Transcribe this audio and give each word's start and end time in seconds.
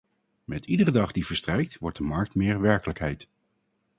Met 0.43 0.65
iedere 0.65 0.91
dag 0.91 1.11
die 1.11 1.25
verstrijkt 1.25 1.77
wordt 1.79 1.97
de 1.97 2.03
markt 2.03 2.35
meer 2.35 2.61
werkelijkheid. 2.61 3.27